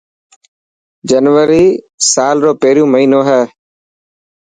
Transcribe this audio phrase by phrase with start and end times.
[1.09, 1.65] جنوري
[2.11, 3.41] سلا رو پهريون مهينو هي.